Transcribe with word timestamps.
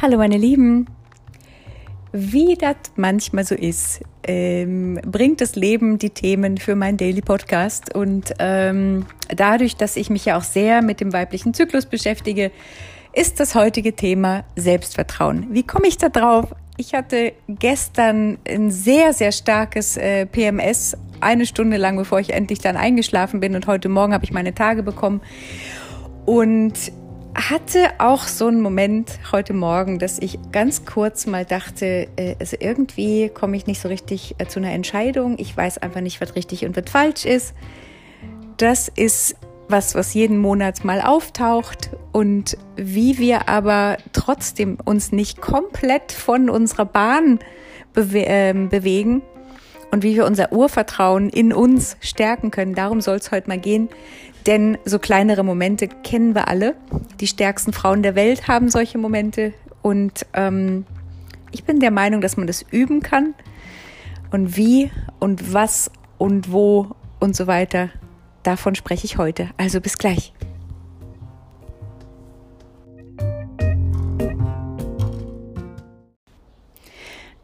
Hallo 0.00 0.16
meine 0.16 0.36
Lieben, 0.36 0.86
wie 2.12 2.54
das 2.54 2.76
manchmal 2.94 3.44
so 3.44 3.56
ist, 3.56 4.00
ähm, 4.22 5.00
bringt 5.04 5.40
das 5.40 5.56
Leben 5.56 5.98
die 5.98 6.10
Themen 6.10 6.56
für 6.56 6.76
meinen 6.76 6.96
Daily 6.96 7.20
Podcast 7.20 7.96
und 7.96 8.32
ähm, 8.38 9.06
dadurch, 9.34 9.74
dass 9.74 9.96
ich 9.96 10.08
mich 10.08 10.24
ja 10.24 10.38
auch 10.38 10.44
sehr 10.44 10.82
mit 10.82 11.00
dem 11.00 11.12
weiblichen 11.12 11.52
Zyklus 11.52 11.86
beschäftige, 11.86 12.52
ist 13.12 13.40
das 13.40 13.56
heutige 13.56 13.96
Thema 13.96 14.44
Selbstvertrauen. 14.54 15.48
Wie 15.50 15.64
komme 15.64 15.88
ich 15.88 15.98
da 15.98 16.10
drauf? 16.10 16.54
Ich 16.76 16.94
hatte 16.94 17.32
gestern 17.48 18.38
ein 18.48 18.70
sehr, 18.70 19.12
sehr 19.12 19.32
starkes 19.32 19.96
äh, 19.96 20.26
PMS, 20.26 20.96
eine 21.18 21.44
Stunde 21.44 21.76
lang, 21.76 21.96
bevor 21.96 22.20
ich 22.20 22.32
endlich 22.32 22.60
dann 22.60 22.76
eingeschlafen 22.76 23.40
bin 23.40 23.56
und 23.56 23.66
heute 23.66 23.88
Morgen 23.88 24.12
habe 24.14 24.24
ich 24.24 24.30
meine 24.30 24.54
Tage 24.54 24.84
bekommen 24.84 25.22
und 26.24 26.92
hatte 27.34 27.90
auch 27.98 28.24
so 28.24 28.46
einen 28.46 28.60
Moment 28.60 29.18
heute 29.32 29.54
Morgen, 29.54 29.98
dass 29.98 30.18
ich 30.18 30.38
ganz 30.52 30.84
kurz 30.84 31.26
mal 31.26 31.44
dachte, 31.44 32.08
äh, 32.16 32.36
also 32.40 32.56
irgendwie 32.58 33.28
komme 33.28 33.56
ich 33.56 33.66
nicht 33.66 33.80
so 33.80 33.88
richtig 33.88 34.34
äh, 34.38 34.46
zu 34.46 34.58
einer 34.60 34.72
Entscheidung. 34.72 35.36
Ich 35.38 35.56
weiß 35.56 35.78
einfach 35.78 36.00
nicht, 36.00 36.20
was 36.20 36.34
richtig 36.34 36.64
und 36.64 36.76
was 36.76 36.90
falsch 36.90 37.24
ist. 37.24 37.54
Das 38.56 38.88
ist 38.88 39.36
was, 39.68 39.94
was 39.94 40.14
jeden 40.14 40.38
Monat 40.38 40.84
mal 40.84 41.00
auftaucht 41.00 41.90
und 42.12 42.56
wie 42.76 43.18
wir 43.18 43.48
aber 43.48 43.98
trotzdem 44.12 44.78
uns 44.84 45.12
nicht 45.12 45.40
komplett 45.40 46.12
von 46.12 46.48
unserer 46.48 46.86
Bahn 46.86 47.38
bewe 47.92 48.26
äh, 48.26 48.54
bewegen 48.54 49.22
und 49.90 50.02
wie 50.02 50.16
wir 50.16 50.26
unser 50.26 50.52
Urvertrauen 50.52 51.30
in 51.30 51.52
uns 51.52 51.96
stärken 52.00 52.50
können. 52.50 52.74
Darum 52.74 53.00
soll 53.00 53.16
es 53.16 53.30
heute 53.30 53.48
mal 53.48 53.58
gehen. 53.58 53.88
Denn 54.48 54.78
so 54.86 54.98
kleinere 54.98 55.44
Momente 55.44 55.88
kennen 55.88 56.34
wir 56.34 56.48
alle. 56.48 56.74
Die 57.20 57.26
stärksten 57.26 57.74
Frauen 57.74 58.02
der 58.02 58.14
Welt 58.14 58.48
haben 58.48 58.70
solche 58.70 58.96
Momente. 58.96 59.52
Und 59.82 60.24
ähm, 60.32 60.86
ich 61.52 61.64
bin 61.64 61.80
der 61.80 61.90
Meinung, 61.90 62.22
dass 62.22 62.38
man 62.38 62.46
das 62.46 62.64
üben 62.70 63.00
kann. 63.00 63.34
Und 64.30 64.56
wie 64.56 64.90
und 65.18 65.52
was 65.52 65.90
und 66.16 66.50
wo 66.50 66.96
und 67.20 67.36
so 67.36 67.46
weiter, 67.46 67.90
davon 68.42 68.74
spreche 68.74 69.04
ich 69.04 69.18
heute. 69.18 69.50
Also 69.58 69.82
bis 69.82 69.98
gleich. 69.98 70.32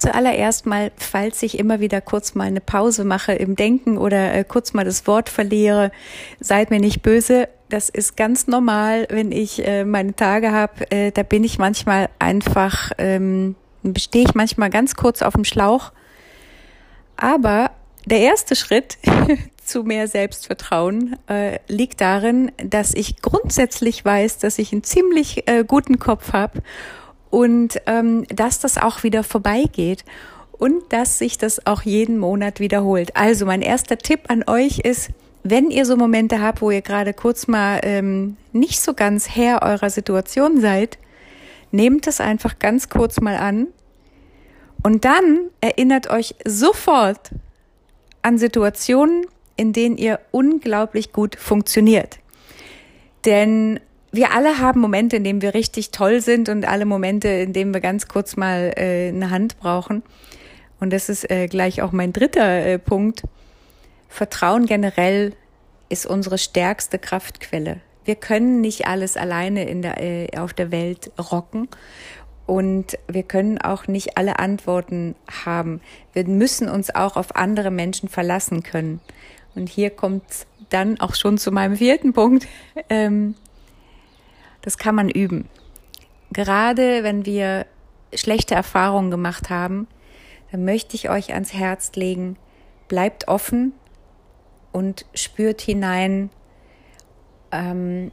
Zuallererst 0.04 0.66
mal, 0.66 0.92
falls 0.98 1.42
ich 1.42 1.58
immer 1.58 1.80
wieder 1.80 2.02
kurz 2.02 2.34
mal 2.34 2.44
eine 2.44 2.60
Pause 2.60 3.04
mache 3.04 3.32
im 3.32 3.56
Denken 3.56 3.96
oder 3.96 4.34
äh, 4.34 4.44
kurz 4.44 4.74
mal 4.74 4.84
das 4.84 5.06
Wort 5.06 5.30
verliere, 5.30 5.92
seid 6.40 6.68
mir 6.68 6.78
nicht 6.78 7.00
böse. 7.00 7.48
Das 7.70 7.88
ist 7.88 8.14
ganz 8.14 8.46
normal, 8.46 9.06
wenn 9.08 9.32
ich 9.32 9.66
äh, 9.66 9.86
meine 9.86 10.14
Tage 10.14 10.52
habe. 10.52 10.90
Äh, 10.90 11.10
da 11.10 11.22
bin 11.22 11.42
ich 11.42 11.58
manchmal 11.58 12.10
einfach, 12.18 12.92
ähm, 12.98 13.54
stehe 13.96 14.26
ich 14.26 14.34
manchmal 14.34 14.68
ganz 14.68 14.94
kurz 14.94 15.22
auf 15.22 15.32
dem 15.32 15.44
Schlauch. 15.44 15.90
Aber 17.16 17.70
der 18.04 18.18
erste 18.18 18.56
Schritt 18.56 18.98
zu 19.64 19.84
mehr 19.84 20.06
Selbstvertrauen 20.06 21.16
äh, 21.30 21.60
liegt 21.66 22.02
darin, 22.02 22.52
dass 22.58 22.92
ich 22.92 23.22
grundsätzlich 23.22 24.04
weiß, 24.04 24.36
dass 24.36 24.58
ich 24.58 24.70
einen 24.70 24.84
ziemlich 24.84 25.48
äh, 25.48 25.64
guten 25.66 25.98
Kopf 25.98 26.34
habe 26.34 26.62
und 27.34 27.80
ähm, 27.86 28.24
dass 28.28 28.60
das 28.60 28.78
auch 28.78 29.02
wieder 29.02 29.24
vorbeigeht 29.24 30.04
und 30.52 30.84
dass 30.90 31.18
sich 31.18 31.36
das 31.36 31.66
auch 31.66 31.82
jeden 31.82 32.16
Monat 32.16 32.60
wiederholt. 32.60 33.16
Also 33.16 33.44
mein 33.44 33.60
erster 33.60 33.98
Tipp 33.98 34.20
an 34.28 34.44
euch 34.46 34.78
ist, 34.78 35.10
wenn 35.42 35.72
ihr 35.72 35.84
so 35.84 35.96
Momente 35.96 36.40
habt, 36.40 36.62
wo 36.62 36.70
ihr 36.70 36.80
gerade 36.80 37.12
kurz 37.12 37.48
mal 37.48 37.80
ähm, 37.82 38.36
nicht 38.52 38.80
so 38.80 38.94
ganz 38.94 39.28
Herr 39.30 39.62
eurer 39.62 39.90
Situation 39.90 40.60
seid, 40.60 40.96
nehmt 41.72 42.06
es 42.06 42.20
einfach 42.20 42.60
ganz 42.60 42.88
kurz 42.88 43.20
mal 43.20 43.36
an 43.36 43.66
und 44.84 45.04
dann 45.04 45.40
erinnert 45.60 46.10
euch 46.10 46.36
sofort 46.44 47.30
an 48.22 48.38
Situationen, 48.38 49.26
in 49.56 49.72
denen 49.72 49.98
ihr 49.98 50.20
unglaublich 50.30 51.12
gut 51.12 51.34
funktioniert. 51.34 52.20
Denn 53.24 53.80
wir 54.14 54.32
alle 54.32 54.58
haben 54.58 54.80
Momente, 54.80 55.16
in 55.16 55.24
denen 55.24 55.42
wir 55.42 55.54
richtig 55.54 55.90
toll 55.90 56.20
sind 56.20 56.48
und 56.48 56.66
alle 56.66 56.84
Momente, 56.84 57.28
in 57.28 57.52
denen 57.52 57.74
wir 57.74 57.80
ganz 57.80 58.08
kurz 58.08 58.36
mal 58.36 58.72
äh, 58.76 59.08
eine 59.08 59.30
Hand 59.30 59.58
brauchen. 59.58 60.02
Und 60.80 60.92
das 60.92 61.08
ist 61.08 61.30
äh, 61.30 61.48
gleich 61.48 61.82
auch 61.82 61.92
mein 61.92 62.12
dritter 62.12 62.64
äh, 62.64 62.78
Punkt. 62.78 63.22
Vertrauen 64.08 64.66
generell 64.66 65.32
ist 65.88 66.06
unsere 66.06 66.38
stärkste 66.38 66.98
Kraftquelle. 66.98 67.80
Wir 68.04 68.14
können 68.16 68.60
nicht 68.60 68.86
alles 68.86 69.16
alleine 69.16 69.68
in 69.68 69.82
der, 69.82 70.00
äh, 70.00 70.28
auf 70.36 70.52
der 70.52 70.70
Welt 70.70 71.10
rocken 71.18 71.68
und 72.46 72.98
wir 73.08 73.22
können 73.22 73.58
auch 73.58 73.86
nicht 73.88 74.18
alle 74.18 74.38
Antworten 74.38 75.14
haben. 75.44 75.80
Wir 76.12 76.26
müssen 76.26 76.68
uns 76.68 76.94
auch 76.94 77.16
auf 77.16 77.34
andere 77.36 77.70
Menschen 77.70 78.08
verlassen 78.08 78.62
können. 78.62 79.00
Und 79.54 79.68
hier 79.68 79.90
kommt 79.90 80.24
dann 80.68 81.00
auch 81.00 81.14
schon 81.14 81.38
zu 81.38 81.52
meinem 81.52 81.76
vierten 81.76 82.12
Punkt. 82.12 82.46
Ähm, 82.90 83.34
das 84.64 84.78
kann 84.78 84.94
man 84.94 85.10
üben. 85.10 85.48
Gerade 86.32 87.02
wenn 87.02 87.26
wir 87.26 87.66
schlechte 88.14 88.54
Erfahrungen 88.54 89.10
gemacht 89.10 89.50
haben, 89.50 89.86
dann 90.50 90.64
möchte 90.64 90.96
ich 90.96 91.10
euch 91.10 91.34
ans 91.34 91.52
Herz 91.52 91.92
legen, 91.96 92.36
bleibt 92.88 93.28
offen 93.28 93.74
und 94.72 95.04
spürt 95.14 95.60
hinein 95.60 96.30
ähm, 97.52 98.10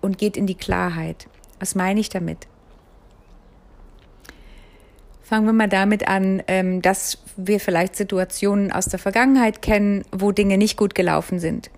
und 0.00 0.18
geht 0.18 0.36
in 0.36 0.48
die 0.48 0.56
Klarheit. 0.56 1.28
Was 1.60 1.76
meine 1.76 2.00
ich 2.00 2.08
damit? 2.08 2.48
Fangen 5.22 5.46
wir 5.46 5.52
mal 5.52 5.68
damit 5.68 6.08
an, 6.08 6.42
ähm, 6.48 6.82
dass 6.82 7.22
wir 7.36 7.60
vielleicht 7.60 7.94
Situationen 7.94 8.72
aus 8.72 8.86
der 8.86 8.98
Vergangenheit 8.98 9.62
kennen, 9.62 10.04
wo 10.10 10.32
Dinge 10.32 10.58
nicht 10.58 10.76
gut 10.76 10.94
gelaufen 10.94 11.38
sind. 11.38 11.70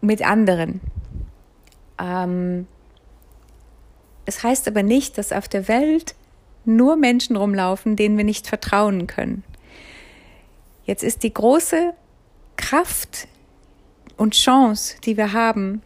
Mit 0.00 0.24
anderen. 0.24 0.80
Ähm, 1.98 2.66
es 4.24 4.42
heißt 4.42 4.68
aber 4.68 4.82
nicht, 4.82 5.18
dass 5.18 5.32
auf 5.32 5.48
der 5.48 5.68
Welt 5.68 6.14
nur 6.64 6.96
Menschen 6.96 7.36
rumlaufen, 7.36 7.96
denen 7.96 8.16
wir 8.16 8.24
nicht 8.24 8.46
vertrauen 8.46 9.06
können. 9.06 9.42
Jetzt 10.84 11.02
ist 11.02 11.22
die 11.22 11.32
große 11.32 11.94
Kraft 12.56 13.28
und 14.16 14.34
Chance, 14.34 14.96
die 15.04 15.16
wir 15.16 15.32
haben, 15.32 15.82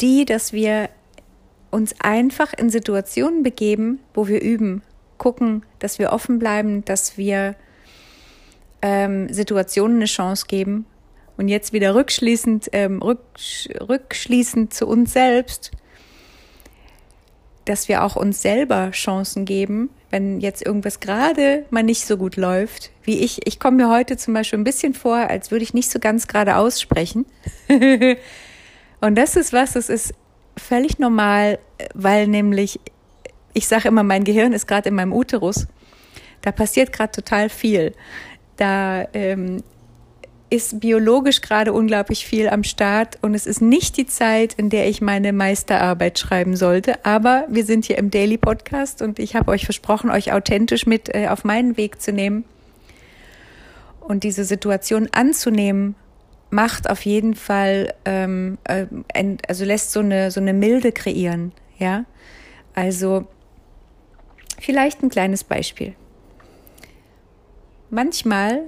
die, 0.00 0.24
dass 0.24 0.52
wir 0.52 0.88
uns 1.70 1.94
einfach 2.00 2.52
in 2.54 2.70
Situationen 2.70 3.42
begeben, 3.42 4.00
wo 4.14 4.26
wir 4.26 4.40
üben, 4.42 4.82
gucken, 5.18 5.64
dass 5.78 5.98
wir 5.98 6.12
offen 6.12 6.38
bleiben, 6.38 6.84
dass 6.84 7.16
wir 7.16 7.54
ähm, 8.82 9.32
Situationen 9.32 9.96
eine 9.96 10.06
Chance 10.06 10.46
geben 10.48 10.86
und 11.36 11.48
jetzt 11.48 11.72
wieder 11.72 11.94
rückschließend, 11.94 12.70
ähm, 12.72 13.02
rück, 13.02 13.20
rückschließend 13.80 14.72
zu 14.72 14.86
uns 14.86 15.12
selbst, 15.12 15.72
dass 17.64 17.88
wir 17.88 18.04
auch 18.04 18.16
uns 18.16 18.42
selber 18.42 18.90
Chancen 18.90 19.44
geben, 19.44 19.90
wenn 20.10 20.40
jetzt 20.40 20.64
irgendwas 20.64 21.00
gerade 21.00 21.64
mal 21.70 21.82
nicht 21.82 22.06
so 22.06 22.16
gut 22.16 22.36
läuft, 22.36 22.90
wie 23.02 23.18
ich. 23.20 23.46
Ich 23.46 23.58
komme 23.58 23.78
mir 23.78 23.90
heute 23.90 24.16
zum 24.16 24.34
Beispiel 24.34 24.58
ein 24.58 24.64
bisschen 24.64 24.94
vor, 24.94 25.16
als 25.16 25.50
würde 25.50 25.64
ich 25.64 25.74
nicht 25.74 25.90
so 25.90 25.98
ganz 25.98 26.28
gerade 26.28 26.56
aussprechen. 26.56 27.24
und 29.00 29.14
das 29.16 29.36
ist 29.36 29.52
was, 29.52 29.72
das 29.72 29.88
ist 29.88 30.14
völlig 30.56 30.98
normal, 30.98 31.58
weil 31.94 32.28
nämlich, 32.28 32.78
ich 33.54 33.66
sage 33.66 33.88
immer, 33.88 34.02
mein 34.02 34.24
Gehirn 34.24 34.52
ist 34.52 34.66
gerade 34.66 34.90
in 34.90 34.94
meinem 34.94 35.12
Uterus. 35.12 35.66
Da 36.42 36.52
passiert 36.52 36.92
gerade 36.92 37.12
total 37.12 37.48
viel. 37.48 37.94
Da 38.56 39.08
ähm, 39.14 39.62
ist 40.54 40.78
biologisch 40.78 41.40
gerade 41.40 41.72
unglaublich 41.72 42.26
viel 42.26 42.48
am 42.48 42.62
Start 42.62 43.18
und 43.22 43.34
es 43.34 43.44
ist 43.44 43.60
nicht 43.60 43.96
die 43.96 44.06
Zeit, 44.06 44.54
in 44.54 44.70
der 44.70 44.88
ich 44.88 45.00
meine 45.00 45.32
Meisterarbeit 45.32 46.16
schreiben 46.16 46.54
sollte. 46.54 47.04
Aber 47.04 47.44
wir 47.48 47.64
sind 47.64 47.86
hier 47.86 47.98
im 47.98 48.12
Daily 48.12 48.38
Podcast 48.38 49.02
und 49.02 49.18
ich 49.18 49.34
habe 49.34 49.50
euch 49.50 49.64
versprochen, 49.64 50.10
euch 50.10 50.32
authentisch 50.32 50.86
mit 50.86 51.12
äh, 51.12 51.26
auf 51.26 51.42
meinen 51.42 51.76
Weg 51.76 52.00
zu 52.00 52.12
nehmen. 52.12 52.44
Und 53.98 54.22
diese 54.22 54.44
Situation 54.44 55.08
anzunehmen, 55.10 55.96
macht 56.50 56.88
auf 56.88 57.04
jeden 57.04 57.34
Fall, 57.34 57.92
ähm, 58.04 58.58
äh, 58.62 58.86
also 59.48 59.64
lässt 59.64 59.90
so 59.90 60.00
eine, 60.00 60.30
so 60.30 60.38
eine 60.38 60.52
Milde 60.52 60.92
kreieren. 60.92 61.50
Ja, 61.78 62.04
also 62.76 63.26
vielleicht 64.60 65.02
ein 65.02 65.08
kleines 65.08 65.42
Beispiel. 65.42 65.96
Manchmal 67.90 68.62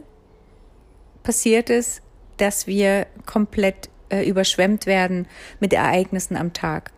passiert 1.27 1.71
es, 1.71 2.03
dass 2.37 2.69
wir 2.69 3.09
komplett 3.27 3.91
äh, 4.11 4.27
überschwemmt 4.29 4.87
werden 4.87 5.27
mit 5.59 5.73
Ereignissen 5.73 6.37
am 6.37 6.53
Tag. 6.53 6.93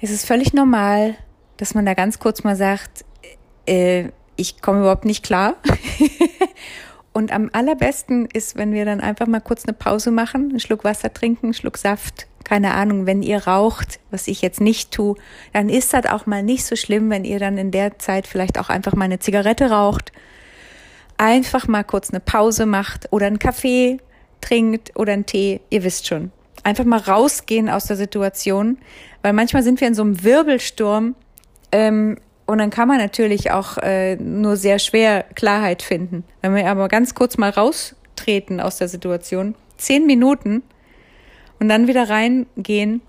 Es 0.00 0.10
ist 0.10 0.24
völlig 0.24 0.54
normal, 0.54 1.16
dass 1.58 1.74
man 1.74 1.84
da 1.84 1.92
ganz 1.92 2.18
kurz 2.18 2.44
mal 2.44 2.56
sagt, 2.56 3.04
äh, 3.66 4.08
ich 4.36 4.62
komme 4.62 4.80
überhaupt 4.80 5.04
nicht 5.04 5.22
klar. 5.22 5.56
Und 7.12 7.30
am 7.30 7.50
allerbesten 7.52 8.26
ist, 8.26 8.56
wenn 8.56 8.72
wir 8.72 8.86
dann 8.86 9.02
einfach 9.02 9.26
mal 9.26 9.40
kurz 9.40 9.64
eine 9.66 9.74
Pause 9.74 10.10
machen, 10.10 10.48
einen 10.48 10.60
Schluck 10.60 10.84
Wasser 10.84 11.12
trinken, 11.12 11.46
einen 11.46 11.54
Schluck 11.54 11.76
Saft, 11.76 12.26
keine 12.42 12.72
Ahnung, 12.72 13.04
wenn 13.04 13.22
ihr 13.22 13.46
raucht, 13.46 14.00
was 14.10 14.28
ich 14.28 14.40
jetzt 14.40 14.62
nicht 14.62 14.92
tue, 14.92 15.16
dann 15.52 15.68
ist 15.68 15.92
das 15.92 16.06
auch 16.06 16.24
mal 16.24 16.42
nicht 16.42 16.64
so 16.64 16.74
schlimm, 16.74 17.10
wenn 17.10 17.24
ihr 17.24 17.38
dann 17.38 17.58
in 17.58 17.70
der 17.70 17.98
Zeit 17.98 18.26
vielleicht 18.26 18.58
auch 18.58 18.70
einfach 18.70 18.94
mal 18.94 19.04
eine 19.04 19.18
Zigarette 19.18 19.70
raucht. 19.70 20.12
Einfach 21.18 21.66
mal 21.66 21.84
kurz 21.84 22.10
eine 22.10 22.20
Pause 22.20 22.64
macht 22.64 23.12
oder 23.12 23.26
einen 23.26 23.38
Kaffee 23.38 23.98
trinkt 24.40 24.92
oder 24.94 25.12
einen 25.12 25.26
Tee, 25.26 25.60
ihr 25.68 25.82
wisst 25.82 26.06
schon. 26.06 26.30
Einfach 26.62 26.84
mal 26.84 27.00
rausgehen 27.00 27.68
aus 27.68 27.86
der 27.86 27.96
Situation, 27.96 28.78
weil 29.22 29.32
manchmal 29.32 29.62
sind 29.62 29.80
wir 29.80 29.88
in 29.88 29.94
so 29.94 30.02
einem 30.02 30.22
Wirbelsturm 30.22 31.16
ähm, 31.72 32.18
und 32.46 32.58
dann 32.58 32.70
kann 32.70 32.88
man 32.88 32.98
natürlich 32.98 33.50
auch 33.50 33.78
äh, 33.78 34.16
nur 34.16 34.56
sehr 34.56 34.78
schwer 34.78 35.24
Klarheit 35.34 35.82
finden. 35.82 36.24
Wenn 36.40 36.54
wir 36.54 36.70
aber 36.70 36.88
ganz 36.88 37.14
kurz 37.14 37.36
mal 37.36 37.50
raustreten 37.50 38.60
aus 38.60 38.78
der 38.78 38.88
Situation, 38.88 39.54
zehn 39.76 40.06
Minuten 40.06 40.62
und 41.58 41.68
dann 41.68 41.88
wieder 41.88 42.08
reingehen, 42.08 43.02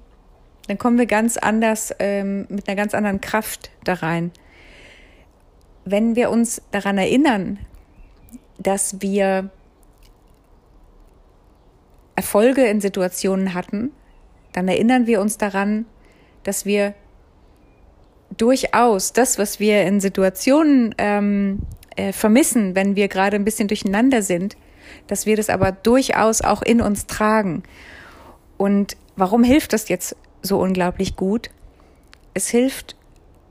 dann 0.67 0.77
kommen 0.77 0.97
wir 0.97 1.05
ganz 1.05 1.37
anders, 1.37 1.93
ähm, 1.99 2.47
mit 2.49 2.67
einer 2.67 2.75
ganz 2.75 2.93
anderen 2.93 3.21
Kraft 3.21 3.71
da 3.83 3.93
rein. 3.93 4.31
Wenn 5.85 6.15
wir 6.15 6.29
uns 6.29 6.61
daran 6.71 6.97
erinnern, 6.97 7.59
dass 8.59 9.01
wir 9.01 9.49
Erfolge 12.15 12.65
in 12.65 12.81
Situationen 12.81 13.53
hatten, 13.53 13.91
dann 14.51 14.67
erinnern 14.67 15.07
wir 15.07 15.21
uns 15.21 15.37
daran, 15.37 15.85
dass 16.43 16.65
wir 16.65 16.93
durchaus 18.37 19.13
das, 19.13 19.39
was 19.39 19.59
wir 19.59 19.83
in 19.83 19.99
Situationen 19.99 20.93
ähm, 20.97 21.59
äh, 21.95 22.11
vermissen, 22.11 22.75
wenn 22.75 22.95
wir 22.95 23.07
gerade 23.07 23.35
ein 23.35 23.45
bisschen 23.45 23.67
durcheinander 23.67 24.21
sind, 24.21 24.57
dass 25.07 25.25
wir 25.25 25.35
das 25.35 25.49
aber 25.49 25.71
durchaus 25.71 26.41
auch 26.41 26.61
in 26.61 26.81
uns 26.81 27.07
tragen. 27.07 27.63
Und 28.57 28.97
warum 29.15 29.43
hilft 29.43 29.73
das 29.73 29.89
jetzt 29.89 30.15
so 30.41 30.59
unglaublich 30.59 31.15
gut? 31.15 31.49
Es 32.33 32.49
hilft, 32.49 32.95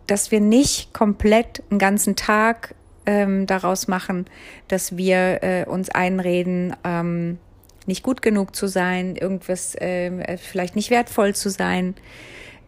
dass 0.06 0.30
wir 0.30 0.40
nicht 0.40 0.92
komplett 0.92 1.62
einen 1.70 1.78
ganzen 1.78 2.16
Tag 2.16 2.74
ähm, 3.08 3.46
daraus 3.46 3.88
machen, 3.88 4.26
dass 4.68 4.98
wir 4.98 5.42
äh, 5.42 5.64
uns 5.64 5.88
einreden, 5.88 6.76
ähm, 6.84 7.38
nicht 7.86 8.02
gut 8.02 8.20
genug 8.20 8.54
zu 8.54 8.66
sein, 8.66 9.16
irgendwas 9.16 9.74
äh, 9.76 10.36
vielleicht 10.36 10.76
nicht 10.76 10.90
wertvoll 10.90 11.34
zu 11.34 11.48
sein, 11.48 11.94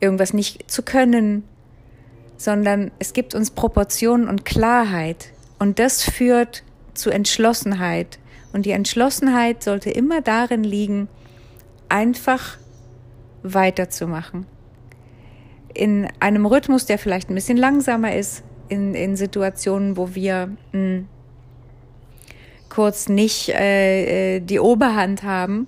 irgendwas 0.01 0.33
nicht 0.33 0.71
zu 0.71 0.83
können, 0.83 1.45
sondern 2.39 2.91
es 2.99 3.13
gibt 3.13 3.35
uns 3.35 3.51
Proportionen 3.51 4.29
und 4.29 4.47
Klarheit. 4.47 5.29
Und 5.59 5.79
das 5.79 6.03
führt 6.03 6.63
zu 6.95 7.11
Entschlossenheit. 7.11 8.19
Und 8.55 8.65
die 8.65 8.71
Entschlossenheit 8.71 9.63
sollte 9.63 9.91
immer 9.91 10.23
darin 10.23 10.65
liegen, 10.65 11.09
einfach 11.91 12.57
weiterzumachen. 13.43 14.47
In 15.75 16.09
einem 16.19 16.47
Rhythmus, 16.47 16.87
der 16.87 16.99
vielleicht 16.99 17.29
ein 17.29 17.35
bisschen 17.35 17.59
langsamer 17.59 18.17
ist, 18.17 18.43
in, 18.71 18.95
in 18.95 19.17
Situationen, 19.17 19.97
wo 19.97 20.15
wir 20.15 20.47
mh, 20.47 20.57
hm, 20.73 21.09
kurz 22.71 23.09
nicht 23.09 23.51
äh, 23.51 24.37
äh, 24.37 24.41
die 24.41 24.61
Oberhand 24.61 25.23
haben, 25.23 25.67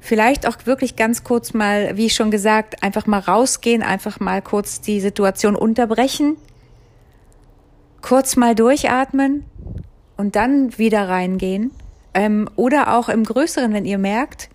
vielleicht 0.00 0.46
auch 0.46 0.56
wirklich 0.66 0.96
ganz 0.96 1.24
kurz 1.24 1.54
mal, 1.54 1.96
wie 1.96 2.10
schon 2.10 2.30
gesagt, 2.30 2.82
einfach 2.82 3.06
mal 3.06 3.20
rausgehen, 3.20 3.82
einfach 3.82 4.20
mal 4.20 4.42
kurz 4.42 4.82
die 4.82 5.00
Situation 5.00 5.56
unterbrechen, 5.56 6.36
kurz 8.02 8.36
mal 8.36 8.54
durchatmen 8.54 9.44
und 10.18 10.36
dann 10.36 10.76
wieder 10.76 11.08
reingehen. 11.08 11.70
Ähm, 12.12 12.50
oder 12.56 12.96
auch 12.96 13.08
im 13.08 13.24
Größeren, 13.24 13.72
wenn 13.72 13.86
ihr 13.86 13.98
merkt, 13.98 14.50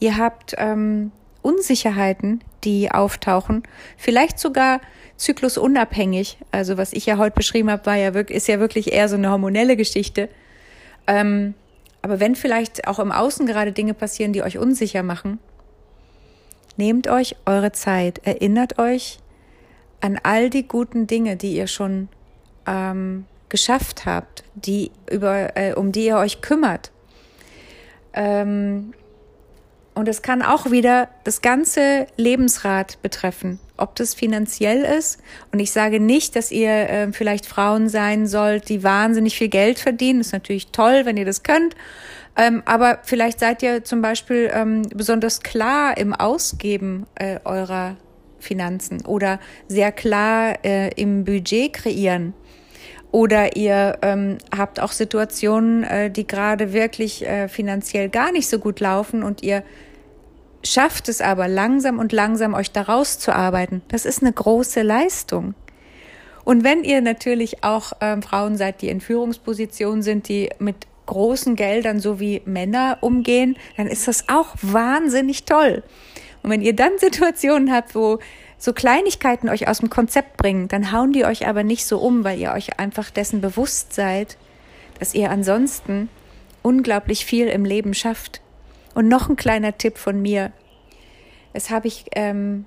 ihr 0.00 0.16
habt 0.16 0.54
ähm, 0.58 1.12
Unsicherheiten, 1.42 2.42
die 2.64 2.90
auftauchen, 2.90 3.62
vielleicht 3.96 4.38
sogar 4.38 4.80
zyklusunabhängig. 5.18 6.38
Also 6.50 6.78
was 6.78 6.92
ich 6.94 7.04
ja 7.04 7.18
heute 7.18 7.36
beschrieben 7.36 7.70
habe, 7.70 7.84
war 7.84 7.96
ja 7.96 8.14
wirklich, 8.14 8.38
ist 8.38 8.48
ja 8.48 8.60
wirklich 8.60 8.92
eher 8.92 9.08
so 9.08 9.16
eine 9.16 9.30
hormonelle 9.30 9.76
Geschichte. 9.76 10.28
Ähm, 11.06 11.54
aber 12.00 12.20
wenn 12.20 12.36
vielleicht 12.36 12.86
auch 12.86 12.98
im 12.98 13.12
Außen 13.12 13.44
gerade 13.46 13.72
Dinge 13.72 13.92
passieren, 13.92 14.32
die 14.32 14.42
euch 14.42 14.56
unsicher 14.58 15.02
machen, 15.02 15.38
nehmt 16.76 17.08
euch 17.08 17.36
eure 17.44 17.72
Zeit, 17.72 18.20
erinnert 18.24 18.78
euch 18.78 19.18
an 20.00 20.18
all 20.22 20.48
die 20.48 20.66
guten 20.66 21.08
Dinge, 21.08 21.36
die 21.36 21.54
ihr 21.54 21.66
schon 21.66 22.08
ähm, 22.66 23.26
geschafft 23.48 24.06
habt, 24.06 24.44
die 24.54 24.92
über, 25.10 25.56
äh, 25.56 25.74
um 25.74 25.90
die 25.90 26.06
ihr 26.06 26.18
euch 26.18 26.40
kümmert. 26.40 26.92
Ähm, 28.12 28.94
und 29.98 30.06
es 30.06 30.22
kann 30.22 30.42
auch 30.42 30.70
wieder 30.70 31.08
das 31.24 31.42
ganze 31.42 32.06
Lebensrad 32.16 33.02
betreffen, 33.02 33.58
ob 33.76 33.96
das 33.96 34.14
finanziell 34.14 34.84
ist. 34.84 35.18
Und 35.50 35.58
ich 35.58 35.72
sage 35.72 35.98
nicht, 35.98 36.36
dass 36.36 36.52
ihr 36.52 36.70
äh, 36.70 37.12
vielleicht 37.12 37.46
Frauen 37.46 37.88
sein 37.88 38.28
sollt, 38.28 38.68
die 38.68 38.84
wahnsinnig 38.84 39.36
viel 39.36 39.48
Geld 39.48 39.80
verdienen. 39.80 40.20
Ist 40.20 40.32
natürlich 40.32 40.68
toll, 40.68 41.00
wenn 41.02 41.16
ihr 41.16 41.24
das 41.24 41.42
könnt. 41.42 41.74
Ähm, 42.36 42.62
aber 42.64 43.00
vielleicht 43.02 43.40
seid 43.40 43.60
ihr 43.64 43.82
zum 43.82 44.00
Beispiel 44.00 44.48
ähm, 44.54 44.82
besonders 44.94 45.40
klar 45.40 45.96
im 45.98 46.14
Ausgeben 46.14 47.06
äh, 47.16 47.40
eurer 47.44 47.96
Finanzen 48.38 49.04
oder 49.04 49.40
sehr 49.66 49.90
klar 49.90 50.64
äh, 50.64 50.90
im 50.94 51.24
Budget 51.24 51.72
kreieren. 51.72 52.34
Oder 53.10 53.56
ihr 53.56 53.98
ähm, 54.02 54.38
habt 54.56 54.80
auch 54.80 54.92
Situationen, 54.92 55.82
äh, 55.84 56.10
die 56.10 56.26
gerade 56.26 56.72
wirklich 56.72 57.26
äh, 57.26 57.48
finanziell 57.48 58.08
gar 58.10 58.32
nicht 58.32 58.48
so 58.48 58.58
gut 58.58 58.80
laufen 58.80 59.22
und 59.22 59.42
ihr 59.42 59.62
schafft 60.62 61.08
es 61.08 61.20
aber 61.20 61.48
langsam 61.48 61.98
und 61.98 62.12
langsam, 62.12 62.54
euch 62.54 62.70
da 62.70 62.82
rauszuarbeiten. 62.82 63.82
Das 63.88 64.04
ist 64.04 64.22
eine 64.22 64.32
große 64.32 64.82
Leistung. 64.82 65.54
Und 66.44 66.64
wenn 66.64 66.84
ihr 66.84 67.00
natürlich 67.00 67.62
auch 67.64 67.92
ähm, 68.00 68.22
Frauen 68.22 68.56
seid, 68.56 68.82
die 68.82 68.88
in 68.88 69.00
Führungspositionen 69.00 70.02
sind, 70.02 70.28
die 70.28 70.50
mit 70.58 70.86
großen 71.06 71.56
Geldern 71.56 72.00
so 72.00 72.20
wie 72.20 72.42
Männer 72.44 72.98
umgehen, 73.00 73.56
dann 73.76 73.86
ist 73.86 74.08
das 74.08 74.28
auch 74.28 74.54
wahnsinnig 74.60 75.44
toll. 75.44 75.82
Und 76.42 76.50
wenn 76.50 76.62
ihr 76.62 76.74
dann 76.74 76.92
Situationen 76.98 77.72
habt, 77.72 77.94
wo 77.94 78.18
so 78.58 78.72
Kleinigkeiten 78.72 79.48
euch 79.48 79.68
aus 79.68 79.78
dem 79.78 79.88
Konzept 79.88 80.36
bringen, 80.36 80.68
dann 80.68 80.92
hauen 80.92 81.12
die 81.12 81.24
euch 81.24 81.46
aber 81.46 81.62
nicht 81.62 81.86
so 81.86 81.98
um, 81.98 82.24
weil 82.24 82.38
ihr 82.38 82.52
euch 82.52 82.78
einfach 82.78 83.10
dessen 83.10 83.40
bewusst 83.40 83.94
seid, 83.94 84.36
dass 84.98 85.14
ihr 85.14 85.30
ansonsten 85.30 86.08
unglaublich 86.62 87.24
viel 87.24 87.46
im 87.46 87.64
Leben 87.64 87.94
schafft. 87.94 88.40
Und 88.94 89.06
noch 89.06 89.28
ein 89.28 89.36
kleiner 89.36 89.78
Tipp 89.78 89.96
von 89.96 90.20
mir. 90.20 90.52
Das 91.52 91.70
habe 91.70 91.86
ich 91.86 92.06
ähm, 92.16 92.64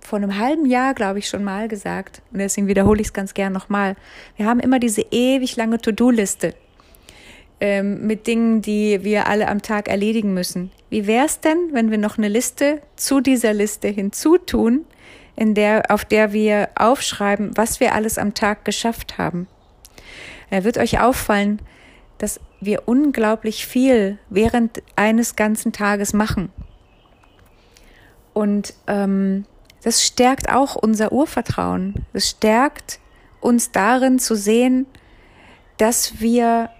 vor 0.00 0.18
einem 0.18 0.38
halben 0.38 0.64
Jahr, 0.64 0.94
glaube 0.94 1.18
ich, 1.18 1.28
schon 1.28 1.44
mal 1.44 1.68
gesagt. 1.68 2.22
Und 2.32 2.38
deswegen 2.38 2.68
wiederhole 2.68 3.00
ich 3.00 3.08
es 3.08 3.12
ganz 3.12 3.34
gern 3.34 3.52
nochmal. 3.52 3.96
Wir 4.36 4.46
haben 4.46 4.60
immer 4.60 4.78
diese 4.78 5.02
ewig 5.10 5.56
lange 5.56 5.78
To-Do-Liste 5.78 6.54
ähm, 7.60 8.06
mit 8.06 8.26
Dingen, 8.26 8.62
die 8.62 9.02
wir 9.02 9.26
alle 9.26 9.48
am 9.48 9.62
Tag 9.62 9.88
erledigen 9.88 10.34
müssen. 10.34 10.70
Wie 10.90 11.06
wäre 11.06 11.26
es 11.26 11.40
denn, 11.40 11.70
wenn 11.72 11.90
wir 11.90 11.98
noch 11.98 12.18
eine 12.18 12.28
Liste 12.28 12.80
zu 12.96 13.20
dieser 13.20 13.54
Liste 13.54 13.88
hinzutun, 13.88 14.84
in 15.36 15.54
der, 15.54 15.90
auf 15.90 16.04
der 16.04 16.32
wir 16.32 16.68
aufschreiben, 16.74 17.56
was 17.56 17.80
wir 17.80 17.94
alles 17.94 18.18
am 18.18 18.34
Tag 18.34 18.64
geschafft 18.64 19.18
haben? 19.18 19.46
Er 20.50 20.64
wird 20.64 20.78
euch 20.78 21.00
auffallen, 21.00 21.60
dass 22.18 22.40
wir 22.60 22.82
unglaublich 22.86 23.66
viel 23.66 24.18
während 24.30 24.82
eines 24.94 25.36
ganzen 25.36 25.72
Tages 25.72 26.12
machen. 26.12 26.50
Und 28.32 28.74
ähm, 28.86 29.44
das 29.82 30.04
stärkt 30.04 30.50
auch 30.50 30.76
unser 30.76 31.12
Urvertrauen. 31.12 32.06
Es 32.12 32.30
stärkt 32.30 33.00
uns 33.40 33.72
darin 33.72 34.18
zu 34.18 34.34
sehen, 34.34 34.86
dass 35.78 36.20
wir 36.20 36.70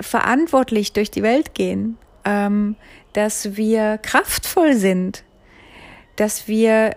verantwortlich 0.00 0.92
durch 0.92 1.10
die 1.10 1.22
Welt 1.22 1.54
gehen, 1.54 1.98
ähm, 2.24 2.76
dass 3.12 3.56
wir 3.56 3.98
kraftvoll 3.98 4.74
sind, 4.74 5.24
dass 6.16 6.48
wir 6.48 6.96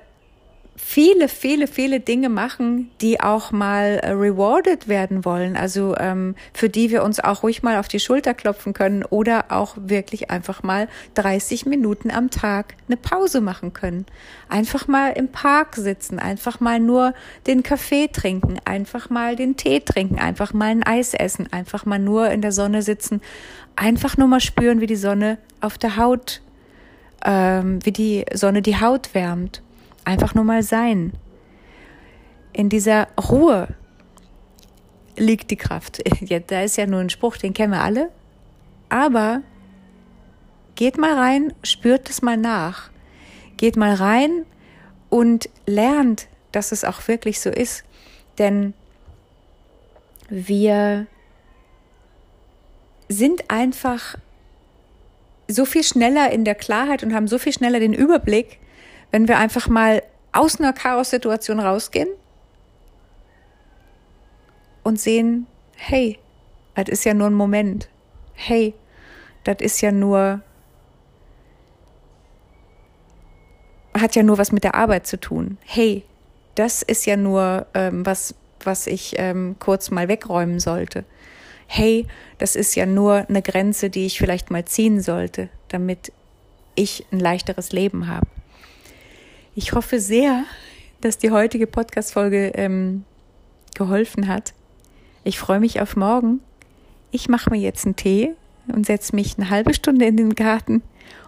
viele, 0.83 1.29
viele, 1.29 1.67
viele 1.67 2.01
Dinge 2.01 2.27
machen, 2.27 2.91
die 2.99 3.21
auch 3.21 3.51
mal 3.51 3.99
äh, 4.03 4.09
rewarded 4.09 4.89
werden 4.89 5.23
wollen, 5.23 5.55
also 5.55 5.95
ähm, 5.97 6.35
für 6.53 6.67
die 6.67 6.89
wir 6.89 7.03
uns 7.03 7.21
auch 7.21 7.43
ruhig 7.43 7.63
mal 7.63 7.77
auf 7.77 7.87
die 7.87 7.99
Schulter 7.99 8.33
klopfen 8.33 8.73
können 8.73 9.05
oder 9.05 9.45
auch 9.49 9.77
wirklich 9.77 10.31
einfach 10.31 10.63
mal 10.63 10.89
30 11.13 11.65
Minuten 11.65 12.11
am 12.11 12.29
Tag 12.29 12.75
eine 12.87 12.97
Pause 12.97 13.39
machen 13.39 13.71
können. 13.71 14.05
Einfach 14.49 14.87
mal 14.87 15.11
im 15.11 15.29
Park 15.29 15.75
sitzen, 15.75 16.19
einfach 16.19 16.59
mal 16.59 16.79
nur 16.79 17.13
den 17.47 17.63
Kaffee 17.63 18.09
trinken, 18.11 18.57
einfach 18.65 19.09
mal 19.09 19.37
den 19.37 19.55
Tee 19.55 19.79
trinken, 19.79 20.19
einfach 20.19 20.51
mal 20.51 20.71
ein 20.71 20.83
Eis 20.83 21.13
essen, 21.13 21.47
einfach 21.53 21.85
mal 21.85 21.99
nur 21.99 22.31
in 22.31 22.41
der 22.41 22.51
Sonne 22.51 22.81
sitzen, 22.81 23.21
einfach 23.77 24.17
nur 24.17 24.27
mal 24.27 24.41
spüren, 24.41 24.81
wie 24.81 24.87
die 24.87 24.97
Sonne 24.97 25.37
auf 25.61 25.77
der 25.77 25.95
Haut, 25.95 26.41
ähm, 27.23 27.79
wie 27.85 27.93
die 27.93 28.25
Sonne 28.33 28.61
die 28.61 28.81
Haut 28.81 29.13
wärmt 29.13 29.61
Einfach 30.03 30.33
nur 30.33 30.43
mal 30.43 30.63
sein. 30.63 31.13
In 32.53 32.69
dieser 32.69 33.07
Ruhe 33.29 33.69
liegt 35.17 35.51
die 35.51 35.57
Kraft. 35.57 36.01
Ja, 36.21 36.39
da 36.39 36.61
ist 36.61 36.77
ja 36.77 36.85
nur 36.85 36.99
ein 36.99 37.09
Spruch, 37.09 37.37
den 37.37 37.53
kennen 37.53 37.73
wir 37.73 37.81
alle. 37.81 38.09
Aber 38.89 39.41
geht 40.75 40.97
mal 40.97 41.13
rein, 41.13 41.53
spürt 41.63 42.09
es 42.09 42.21
mal 42.21 42.37
nach. 42.37 42.89
Geht 43.57 43.75
mal 43.75 43.93
rein 43.93 44.45
und 45.09 45.49
lernt, 45.65 46.27
dass 46.51 46.71
es 46.71 46.83
auch 46.83 47.07
wirklich 47.07 47.39
so 47.39 47.49
ist. 47.49 47.83
Denn 48.37 48.73
wir 50.29 51.07
sind 53.09 53.51
einfach 53.51 54.15
so 55.47 55.65
viel 55.65 55.83
schneller 55.83 56.31
in 56.31 56.45
der 56.45 56.55
Klarheit 56.55 57.03
und 57.03 57.13
haben 57.13 57.27
so 57.27 57.37
viel 57.37 57.51
schneller 57.51 57.79
den 57.79 57.93
Überblick, 57.93 58.59
wenn 59.11 59.27
wir 59.27 59.37
einfach 59.37 59.67
mal 59.67 60.01
aus 60.31 60.59
einer 60.59 60.73
Chaos-Situation 60.73 61.59
rausgehen 61.59 62.09
und 64.83 64.99
sehen, 64.99 65.47
hey, 65.75 66.17
das 66.75 66.87
ist 66.87 67.03
ja 67.03 67.13
nur 67.13 67.27
ein 67.27 67.33
Moment. 67.33 67.89
Hey, 68.33 68.73
das 69.43 69.57
ist 69.59 69.81
ja 69.81 69.91
nur, 69.91 70.41
hat 73.93 74.15
ja 74.15 74.23
nur 74.23 74.37
was 74.37 74.51
mit 74.51 74.63
der 74.63 74.75
Arbeit 74.75 75.05
zu 75.05 75.19
tun. 75.19 75.57
Hey, 75.65 76.05
das 76.55 76.81
ist 76.81 77.05
ja 77.05 77.17
nur 77.17 77.67
ähm, 77.73 78.05
was, 78.05 78.35
was 78.63 78.87
ich 78.87 79.15
ähm, 79.17 79.55
kurz 79.59 79.91
mal 79.91 80.07
wegräumen 80.07 80.59
sollte. 80.59 81.03
Hey, 81.67 82.07
das 82.37 82.55
ist 82.55 82.75
ja 82.75 82.85
nur 82.85 83.25
eine 83.29 83.41
Grenze, 83.41 83.89
die 83.89 84.05
ich 84.05 84.17
vielleicht 84.17 84.51
mal 84.51 84.65
ziehen 84.65 85.01
sollte, 85.01 85.49
damit 85.69 86.11
ich 86.75 87.05
ein 87.11 87.19
leichteres 87.19 87.71
Leben 87.71 88.07
habe. 88.07 88.27
Ich 89.53 89.73
hoffe 89.73 89.99
sehr, 89.99 90.45
dass 91.01 91.17
die 91.17 91.29
heutige 91.29 91.67
Podcast-Folge 91.67 92.53
ähm, 92.55 93.03
geholfen 93.75 94.29
hat. 94.29 94.53
Ich 95.25 95.39
freue 95.39 95.59
mich 95.59 95.81
auf 95.81 95.97
morgen. 95.97 96.39
Ich 97.11 97.27
mache 97.27 97.49
mir 97.49 97.59
jetzt 97.59 97.85
einen 97.85 97.97
Tee 97.97 98.33
und 98.73 98.85
setze 98.85 99.13
mich 99.13 99.37
eine 99.37 99.49
halbe 99.49 99.73
Stunde 99.73 100.05
in 100.05 100.15
den 100.15 100.35
Garten 100.35 100.81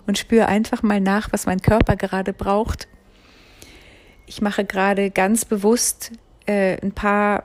und 0.07 0.17
spüre 0.17 0.45
einfach 0.45 0.83
mal 0.83 1.01
nach, 1.01 1.33
was 1.33 1.45
mein 1.47 1.61
Körper 1.61 1.97
gerade 1.97 2.31
braucht. 2.31 2.87
Ich 4.25 4.41
mache 4.41 4.63
gerade 4.63 5.11
ganz 5.11 5.43
bewusst 5.43 6.13
äh, 6.45 6.77
ein 6.81 6.93
paar 6.93 7.43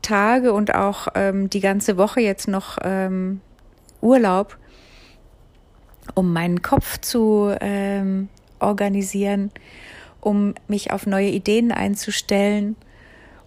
Tage 0.00 0.54
und 0.54 0.74
auch 0.74 1.08
ähm, 1.14 1.50
die 1.50 1.60
ganze 1.60 1.98
Woche 1.98 2.22
jetzt 2.22 2.48
noch 2.48 2.78
ähm, 2.82 3.42
Urlaub, 4.00 4.56
um 6.14 6.32
meinen 6.32 6.62
Kopf 6.62 7.02
zu 7.02 7.54
ähm, 7.60 8.30
organisieren 8.60 9.50
um 10.26 10.56
mich 10.66 10.90
auf 10.90 11.06
neue 11.06 11.28
Ideen 11.28 11.70
einzustellen 11.70 12.74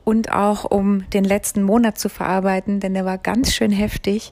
und 0.06 0.32
auch 0.32 0.64
um 0.64 1.10
den 1.10 1.26
letzten 1.26 1.62
Monat 1.62 2.00
zu 2.00 2.08
verarbeiten, 2.08 2.80
denn 2.80 2.94
der 2.94 3.04
war 3.04 3.18
ganz 3.18 3.54
schön 3.54 3.72
heftig. 3.72 4.32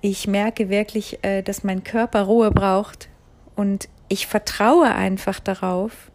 Ich 0.00 0.26
merke 0.26 0.70
wirklich, 0.70 1.22
äh, 1.22 1.42
dass 1.42 1.62
mein 1.62 1.84
Körper 1.84 2.22
Ruhe 2.22 2.50
braucht 2.50 3.10
und 3.54 3.90
ich 4.08 4.26
vertraue 4.26 4.86
einfach 4.94 5.38
darauf, 5.38 6.10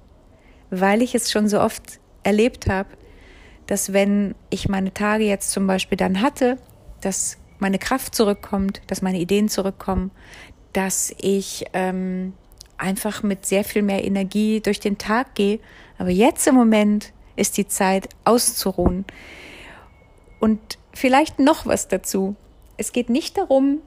weil 0.72 1.04
ich 1.04 1.14
es 1.14 1.30
schon 1.30 1.48
so 1.48 1.62
oft 1.62 2.00
erlebt 2.24 2.68
habe, 2.68 2.90
dass 3.68 3.94
wenn 3.94 4.34
ich 4.50 4.70
meine 4.70 4.92
Tage 4.92 5.24
jetzt 5.26 5.52
zum 5.52 5.68
Beispiel 5.68 6.00
dann 6.00 6.24
hatte, 6.24 6.58
dass 7.02 7.38
meine 7.60 7.78
Kraft 7.78 8.16
zurückkommt, 8.16 8.82
dass 8.88 9.04
meine 9.04 9.20
Ideen 9.20 9.50
zurückkommen, 9.50 10.10
dass 10.74 11.14
ich 11.20 11.66
ähm, 11.74 12.34
einfach 12.82 13.24
mit 13.24 13.46
sehr 13.46 13.64
viel 13.64 13.82
mehr 13.82 14.04
Energie 14.04 14.60
durch 14.60 14.80
den 14.80 14.98
Tag 14.98 15.36
gehe. 15.36 15.60
Aber 15.98 16.10
jetzt 16.10 16.48
im 16.48 16.56
Moment 16.56 17.14
ist 17.36 17.58
die 17.58 17.68
Zeit 17.68 18.10
auszuruhen. 18.26 19.06
Und 20.40 20.60
vielleicht 20.94 21.40
noch 21.40 21.66
was 21.66 21.88
dazu. 21.88 22.36
Es 22.78 22.92
geht 22.92 23.10
nicht 23.10 23.38
darum, 23.38 23.80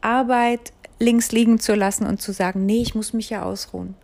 Arbeit 0.00 0.72
links 0.98 1.32
liegen 1.32 1.58
zu 1.58 1.74
lassen 1.74 2.06
und 2.06 2.22
zu 2.22 2.32
sagen, 2.32 2.64
nee, 2.64 2.80
ich 2.80 2.94
muss 2.94 3.12
mich 3.12 3.30
ja 3.30 3.42
ausruhen. 3.42 3.94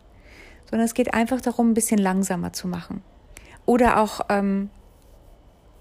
Sondern 0.68 0.84
es 0.84 0.94
geht 0.94 1.14
einfach 1.14 1.40
darum, 1.40 1.70
ein 1.70 1.74
bisschen 1.74 1.98
langsamer 1.98 2.52
zu 2.52 2.66
machen. 2.66 3.02
Oder 3.64 4.00
auch 4.00 4.20
ähm, 4.28 4.70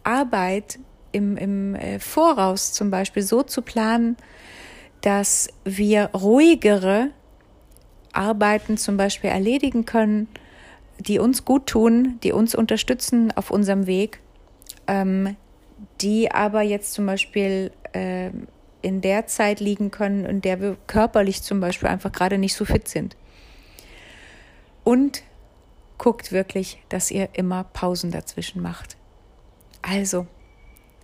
Arbeit 0.04 0.80
im, 1.12 1.38
im 1.38 1.76
äh, 1.76 2.00
Voraus 2.00 2.74
zum 2.74 2.92
Beispiel 2.92 3.24
so 3.24 3.42
zu 3.44 3.62
planen, 3.62 4.16
dass 5.02 5.50
wir 5.64 6.12
ruhigere 6.14 7.10
Arbeiten 8.14 8.78
zum 8.78 8.98
Beispiel 8.98 9.30
erledigen 9.30 9.86
können, 9.86 10.28
die 11.00 11.20
uns 11.20 11.46
gut 11.46 11.68
tun, 11.68 12.20
die 12.24 12.32
uns 12.32 12.56
unterstützen 12.56 13.32
auf 13.32 13.52
unserem 13.52 13.88
Weg, 13.88 14.20
ähm, 14.88 15.36
die 16.02 16.32
aber 16.32 16.62
jetzt 16.62 16.94
zum 16.94 17.06
Beispiel 17.06 17.72
äh, 17.94 18.30
in 18.82 19.02
der 19.02 19.28
Zeit 19.28 19.60
liegen 19.60 19.92
können, 19.92 20.26
in 20.26 20.42
der 20.42 20.60
wir 20.62 20.78
körperlich 20.88 21.44
zum 21.44 21.60
Beispiel 21.60 21.90
einfach 21.90 22.12
gerade 22.12 22.38
nicht 22.38 22.56
so 22.56 22.66
fit 22.66 22.88
sind. 22.88 23.16
Und 24.84 25.24
guckt 25.98 26.32
wirklich, 26.32 26.82
dass 26.90 27.12
ihr 27.12 27.30
immer 27.34 27.64
Pausen 27.64 28.12
dazwischen 28.12 28.62
macht. 28.62 28.98
Also, 29.84 30.26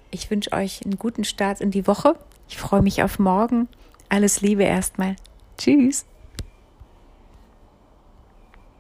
ich 0.10 0.32
wünsche 0.32 0.52
euch 0.54 0.84
einen 0.84 0.98
guten 0.98 1.24
Start 1.24 1.62
in 1.62 1.72
die 1.72 1.86
Woche. 1.86 2.16
Ich 2.50 2.58
freue 2.58 2.82
mich 2.82 3.04
auf 3.04 3.20
morgen. 3.20 3.68
Alles 4.10 4.42
Liebe 4.42 4.64
erstmal. 4.64 5.16
Tschüss. 5.58 6.06